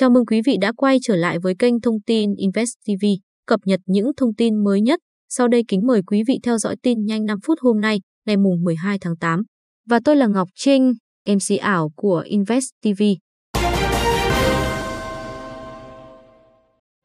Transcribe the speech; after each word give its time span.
Chào 0.00 0.10
mừng 0.10 0.26
quý 0.26 0.40
vị 0.46 0.56
đã 0.60 0.72
quay 0.76 0.98
trở 1.02 1.16
lại 1.16 1.38
với 1.38 1.54
kênh 1.58 1.80
thông 1.80 2.00
tin 2.06 2.34
Invest 2.34 2.70
TV, 2.86 3.04
cập 3.46 3.60
nhật 3.64 3.80
những 3.86 4.10
thông 4.16 4.34
tin 4.34 4.64
mới 4.64 4.80
nhất. 4.80 5.00
Sau 5.28 5.48
đây 5.48 5.64
kính 5.68 5.86
mời 5.86 6.02
quý 6.06 6.22
vị 6.28 6.38
theo 6.42 6.58
dõi 6.58 6.76
tin 6.82 7.04
nhanh 7.04 7.24
5 7.24 7.38
phút 7.46 7.58
hôm 7.60 7.80
nay, 7.80 8.00
ngày 8.26 8.36
mùng 8.36 8.64
12 8.64 8.98
tháng 9.00 9.16
8. 9.16 9.42
Và 9.90 10.00
tôi 10.04 10.16
là 10.16 10.26
Ngọc 10.26 10.48
Trinh, 10.54 10.92
MC 11.28 11.60
ảo 11.60 11.92
của 11.96 12.22
Invest 12.26 12.64
TV. 12.82 13.02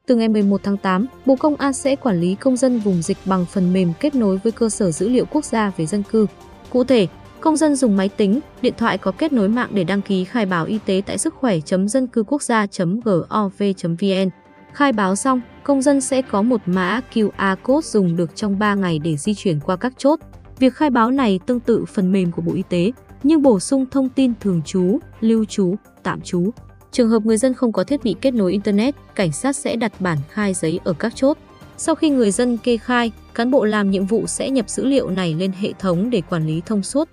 Từ 0.07 0.15
ngày 0.15 0.29
11 0.29 0.61
tháng 0.63 0.77
8, 0.77 1.05
Bộ 1.25 1.35
Công 1.35 1.55
an 1.55 1.73
sẽ 1.73 1.95
quản 1.95 2.21
lý 2.21 2.35
công 2.35 2.57
dân 2.57 2.79
vùng 2.79 3.01
dịch 3.01 3.17
bằng 3.25 3.45
phần 3.51 3.73
mềm 3.73 3.93
kết 3.99 4.15
nối 4.15 4.37
với 4.37 4.51
cơ 4.51 4.69
sở 4.69 4.91
dữ 4.91 5.09
liệu 5.09 5.25
quốc 5.25 5.45
gia 5.45 5.71
về 5.77 5.85
dân 5.85 6.03
cư. 6.11 6.27
Cụ 6.69 6.83
thể, 6.83 7.07
Công 7.41 7.57
dân 7.57 7.75
dùng 7.75 7.97
máy 7.97 8.09
tính, 8.09 8.39
điện 8.61 8.73
thoại 8.77 8.97
có 8.97 9.11
kết 9.11 9.33
nối 9.33 9.49
mạng 9.49 9.69
để 9.73 9.83
đăng 9.83 10.01
ký 10.01 10.23
khai 10.23 10.45
báo 10.45 10.65
y 10.65 10.79
tế 10.85 11.01
tại 11.05 11.17
sức 11.17 11.35
khỏe.dân 11.35 12.07
cư 12.07 12.23
quốc 12.23 12.41
gia.gov.vn. 12.41 14.29
Khai 14.73 14.93
báo 14.93 15.15
xong, 15.15 15.41
công 15.63 15.81
dân 15.81 16.01
sẽ 16.01 16.21
có 16.21 16.41
một 16.41 16.61
mã 16.65 17.01
QR 17.13 17.55
code 17.63 17.87
dùng 17.87 18.15
được 18.15 18.35
trong 18.35 18.59
3 18.59 18.75
ngày 18.75 18.99
để 18.99 19.17
di 19.17 19.33
chuyển 19.33 19.59
qua 19.59 19.75
các 19.75 19.93
chốt. 19.97 20.19
Việc 20.59 20.73
khai 20.73 20.89
báo 20.89 21.11
này 21.11 21.39
tương 21.45 21.59
tự 21.59 21.85
phần 21.85 22.11
mềm 22.11 22.31
của 22.31 22.41
Bộ 22.41 22.53
Y 22.53 22.63
tế, 22.69 22.91
nhưng 23.23 23.41
bổ 23.41 23.59
sung 23.59 23.85
thông 23.91 24.09
tin 24.09 24.33
thường 24.39 24.61
trú, 24.65 24.99
lưu 25.21 25.45
trú, 25.45 25.75
tạm 26.03 26.21
trú. 26.21 26.49
Trường 26.91 27.09
hợp 27.09 27.25
người 27.25 27.37
dân 27.37 27.53
không 27.53 27.71
có 27.71 27.83
thiết 27.83 28.03
bị 28.03 28.15
kết 28.21 28.33
nối 28.33 28.51
Internet, 28.51 28.95
cảnh 29.15 29.31
sát 29.31 29.55
sẽ 29.55 29.75
đặt 29.75 30.01
bản 30.01 30.17
khai 30.29 30.53
giấy 30.53 30.79
ở 30.83 30.93
các 30.93 31.15
chốt. 31.15 31.37
Sau 31.77 31.95
khi 31.95 32.09
người 32.09 32.31
dân 32.31 32.57
kê 32.57 32.77
khai, 32.77 33.11
cán 33.33 33.51
bộ 33.51 33.65
làm 33.65 33.91
nhiệm 33.91 34.05
vụ 34.05 34.27
sẽ 34.27 34.49
nhập 34.49 34.69
dữ 34.69 34.85
liệu 34.85 35.09
này 35.09 35.33
lên 35.33 35.51
hệ 35.59 35.73
thống 35.79 36.09
để 36.09 36.21
quản 36.29 36.47
lý 36.47 36.61
thông 36.65 36.83
suốt. 36.83 37.09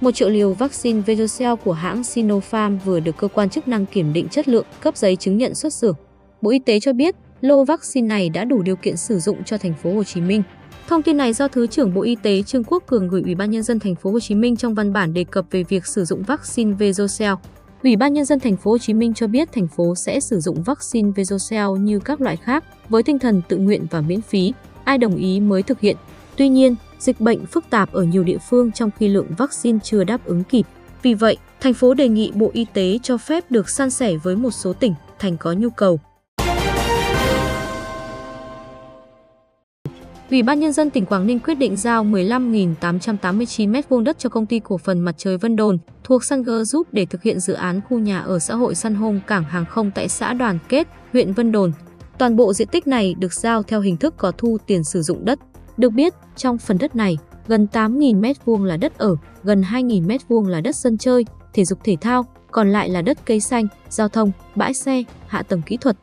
1 0.00 0.10
triệu 0.10 0.28
liều 0.28 0.52
vaccine 0.52 1.00
Verocell 1.00 1.54
của 1.64 1.72
hãng 1.72 2.04
Sinopharm 2.04 2.78
vừa 2.84 3.00
được 3.00 3.16
cơ 3.16 3.28
quan 3.28 3.50
chức 3.50 3.68
năng 3.68 3.86
kiểm 3.86 4.12
định 4.12 4.28
chất 4.28 4.48
lượng, 4.48 4.66
cấp 4.80 4.96
giấy 4.96 5.16
chứng 5.16 5.38
nhận 5.38 5.54
xuất 5.54 5.72
xưởng. 5.72 5.94
Bộ 6.42 6.50
Y 6.50 6.58
tế 6.58 6.80
cho 6.80 6.92
biết, 6.92 7.14
lô 7.40 7.64
vaccine 7.64 8.08
này 8.08 8.28
đã 8.28 8.44
đủ 8.44 8.62
điều 8.62 8.76
kiện 8.76 8.96
sử 8.96 9.18
dụng 9.18 9.44
cho 9.44 9.58
thành 9.58 9.74
phố 9.82 9.94
Hồ 9.94 10.04
Chí 10.04 10.20
Minh. 10.20 10.42
Thông 10.88 11.02
tin 11.02 11.16
này 11.16 11.32
do 11.32 11.48
Thứ 11.48 11.66
trưởng 11.66 11.94
Bộ 11.94 12.02
Y 12.02 12.16
tế 12.22 12.42
Trương 12.42 12.64
Quốc 12.64 12.82
Cường 12.86 13.08
gửi 13.08 13.22
Ủy 13.22 13.34
ban 13.34 13.50
nhân 13.50 13.62
dân 13.62 13.78
thành 13.78 13.94
phố 13.94 14.10
Hồ 14.10 14.20
Chí 14.20 14.34
Minh 14.34 14.56
trong 14.56 14.74
văn 14.74 14.92
bản 14.92 15.14
đề 15.14 15.24
cập 15.24 15.44
về 15.50 15.62
việc 15.62 15.86
sử 15.86 16.04
dụng 16.04 16.22
vaccine 16.22 16.72
Verocell. 16.72 17.34
Ủy 17.82 17.96
ban 17.96 18.12
nhân 18.12 18.24
dân 18.24 18.40
thành 18.40 18.56
phố 18.56 18.70
Hồ 18.70 18.78
Chí 18.78 18.94
Minh 18.94 19.14
cho 19.14 19.26
biết 19.26 19.48
thành 19.52 19.68
phố 19.76 19.94
sẽ 19.94 20.20
sử 20.20 20.40
dụng 20.40 20.62
vaccine 20.62 21.10
Verocell 21.16 21.68
như 21.78 21.98
các 21.98 22.20
loại 22.20 22.36
khác 22.36 22.64
với 22.88 23.02
tinh 23.02 23.18
thần 23.18 23.42
tự 23.48 23.56
nguyện 23.56 23.86
và 23.90 24.00
miễn 24.00 24.20
phí, 24.20 24.52
ai 24.84 24.98
đồng 24.98 25.16
ý 25.16 25.40
mới 25.40 25.62
thực 25.62 25.80
hiện. 25.80 25.96
Tuy 26.36 26.48
nhiên, 26.48 26.76
dịch 27.00 27.20
bệnh 27.20 27.46
phức 27.46 27.64
tạp 27.70 27.92
ở 27.92 28.02
nhiều 28.02 28.24
địa 28.24 28.38
phương 28.50 28.72
trong 28.72 28.90
khi 28.98 29.08
lượng 29.08 29.26
vaccine 29.38 29.78
chưa 29.82 30.04
đáp 30.04 30.24
ứng 30.24 30.44
kịp. 30.44 30.66
Vì 31.02 31.14
vậy, 31.14 31.36
thành 31.60 31.74
phố 31.74 31.94
đề 31.94 32.08
nghị 32.08 32.32
Bộ 32.34 32.50
Y 32.52 32.66
tế 32.72 32.98
cho 33.02 33.16
phép 33.16 33.50
được 33.50 33.68
san 33.68 33.90
sẻ 33.90 34.16
với 34.16 34.36
một 34.36 34.50
số 34.50 34.72
tỉnh, 34.72 34.94
thành 35.18 35.36
có 35.36 35.52
nhu 35.52 35.70
cầu. 35.70 36.00
Ủy 40.30 40.42
ban 40.42 40.60
Nhân 40.60 40.72
dân 40.72 40.90
tỉnh 40.90 41.06
Quảng 41.06 41.26
Ninh 41.26 41.38
quyết 41.38 41.54
định 41.54 41.76
giao 41.76 42.04
15.889 42.04 43.72
m2 43.72 44.02
đất 44.02 44.18
cho 44.18 44.28
công 44.28 44.46
ty 44.46 44.60
cổ 44.60 44.78
phần 44.78 45.00
Mặt 45.00 45.14
trời 45.18 45.36
Vân 45.36 45.56
Đồn 45.56 45.78
thuộc 46.04 46.24
Sanger 46.24 46.72
Group 46.72 46.92
để 46.92 47.06
thực 47.06 47.22
hiện 47.22 47.40
dự 47.40 47.52
án 47.52 47.80
khu 47.88 47.98
nhà 47.98 48.20
ở 48.20 48.38
xã 48.38 48.54
hội 48.54 48.74
Săn 48.74 48.94
Home 48.94 49.20
Cảng 49.26 49.44
Hàng 49.44 49.64
không 49.64 49.90
tại 49.94 50.08
xã 50.08 50.32
Đoàn 50.32 50.58
Kết, 50.68 50.88
huyện 51.12 51.32
Vân 51.32 51.52
Đồn. 51.52 51.72
Toàn 52.18 52.36
bộ 52.36 52.52
diện 52.52 52.68
tích 52.68 52.86
này 52.86 53.14
được 53.18 53.32
giao 53.32 53.62
theo 53.62 53.80
hình 53.80 53.96
thức 53.96 54.14
có 54.16 54.32
thu 54.38 54.58
tiền 54.66 54.84
sử 54.84 55.02
dụng 55.02 55.24
đất. 55.24 55.38
Được 55.80 55.90
biết, 55.90 56.14
trong 56.36 56.58
phần 56.58 56.78
đất 56.78 56.96
này, 56.96 57.18
gần 57.46 57.66
8.000 57.72 58.20
m2 58.20 58.64
là 58.64 58.76
đất 58.76 58.98
ở, 58.98 59.16
gần 59.42 59.62
2.000 59.62 60.06
m2 60.06 60.48
là 60.48 60.60
đất 60.60 60.76
sân 60.76 60.98
chơi, 60.98 61.24
thể 61.52 61.64
dục 61.64 61.78
thể 61.84 61.96
thao, 62.00 62.26
còn 62.50 62.72
lại 62.72 62.88
là 62.88 63.02
đất 63.02 63.18
cây 63.24 63.40
xanh, 63.40 63.66
giao 63.88 64.08
thông, 64.08 64.32
bãi 64.54 64.74
xe, 64.74 65.04
hạ 65.26 65.42
tầng 65.42 65.62
kỹ 65.66 65.76
thuật. 65.76 65.96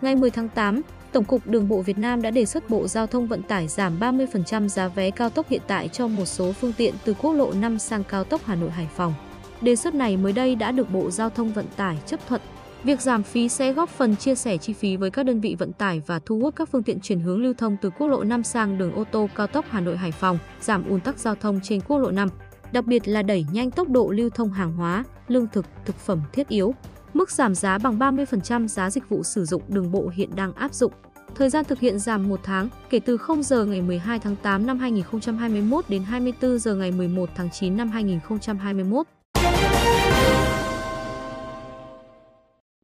Ngày 0.00 0.16
10 0.16 0.30
tháng 0.30 0.48
8, 0.48 0.82
Tổng 1.12 1.24
cục 1.24 1.46
Đường 1.46 1.68
bộ 1.68 1.82
Việt 1.82 1.98
Nam 1.98 2.22
đã 2.22 2.30
đề 2.30 2.46
xuất 2.46 2.70
Bộ 2.70 2.86
Giao 2.86 3.06
thông 3.06 3.26
Vận 3.26 3.42
tải 3.42 3.68
giảm 3.68 3.98
30% 4.00 4.68
giá 4.68 4.88
vé 4.88 5.10
cao 5.10 5.30
tốc 5.30 5.48
hiện 5.48 5.62
tại 5.66 5.88
cho 5.88 6.08
một 6.08 6.24
số 6.24 6.52
phương 6.52 6.72
tiện 6.72 6.94
từ 7.04 7.14
quốc 7.14 7.32
lộ 7.32 7.52
5 7.52 7.78
sang 7.78 8.04
cao 8.04 8.24
tốc 8.24 8.40
Hà 8.44 8.54
Nội 8.54 8.70
Hải 8.70 8.88
Phòng. 8.96 9.14
Đề 9.60 9.76
xuất 9.76 9.94
này 9.94 10.16
mới 10.16 10.32
đây 10.32 10.54
đã 10.54 10.72
được 10.72 10.90
Bộ 10.90 11.10
Giao 11.10 11.30
thông 11.30 11.52
Vận 11.52 11.66
tải 11.76 11.98
chấp 12.06 12.20
thuận 12.28 12.40
Việc 12.84 13.00
giảm 13.00 13.22
phí 13.22 13.48
sẽ 13.48 13.72
góp 13.72 13.88
phần 13.88 14.16
chia 14.16 14.34
sẻ 14.34 14.56
chi 14.56 14.72
phí 14.72 14.96
với 14.96 15.10
các 15.10 15.22
đơn 15.22 15.40
vị 15.40 15.56
vận 15.58 15.72
tải 15.72 16.02
và 16.06 16.18
thu 16.18 16.38
hút 16.38 16.56
các 16.56 16.68
phương 16.72 16.82
tiện 16.82 17.00
chuyển 17.00 17.20
hướng 17.20 17.42
lưu 17.42 17.54
thông 17.58 17.76
từ 17.82 17.90
quốc 17.90 18.06
lộ 18.06 18.24
5 18.24 18.42
sang 18.42 18.78
đường 18.78 18.94
ô 18.94 19.04
tô 19.04 19.28
cao 19.34 19.46
tốc 19.46 19.64
Hà 19.68 19.80
Nội 19.80 19.96
Hải 19.96 20.12
Phòng, 20.12 20.38
giảm 20.60 20.88
ùn 20.88 21.00
tắc 21.00 21.18
giao 21.18 21.34
thông 21.34 21.60
trên 21.62 21.80
quốc 21.80 21.98
lộ 21.98 22.10
5, 22.10 22.28
đặc 22.72 22.86
biệt 22.86 23.08
là 23.08 23.22
đẩy 23.22 23.46
nhanh 23.52 23.70
tốc 23.70 23.88
độ 23.88 24.10
lưu 24.10 24.30
thông 24.30 24.52
hàng 24.52 24.72
hóa, 24.72 25.04
lương 25.28 25.46
thực, 25.52 25.66
thực 25.84 25.96
phẩm 25.96 26.20
thiết 26.32 26.48
yếu. 26.48 26.74
Mức 27.14 27.30
giảm 27.30 27.54
giá 27.54 27.78
bằng 27.78 27.98
30% 27.98 28.66
giá 28.66 28.90
dịch 28.90 29.08
vụ 29.08 29.22
sử 29.22 29.44
dụng 29.44 29.62
đường 29.68 29.92
bộ 29.92 30.10
hiện 30.14 30.30
đang 30.36 30.52
áp 30.52 30.74
dụng. 30.74 30.92
Thời 31.34 31.50
gian 31.50 31.64
thực 31.64 31.80
hiện 31.80 31.98
giảm 31.98 32.28
1 32.28 32.40
tháng 32.42 32.68
kể 32.90 33.00
từ 33.00 33.16
0 33.16 33.42
giờ 33.42 33.64
ngày 33.64 33.82
12 33.82 34.18
tháng 34.18 34.36
8 34.36 34.66
năm 34.66 34.78
2021 34.78 35.84
đến 35.88 36.02
24 36.02 36.58
giờ 36.58 36.74
ngày 36.74 36.90
11 36.92 37.30
tháng 37.34 37.50
9 37.50 37.76
năm 37.76 37.90
2021. 37.90 39.06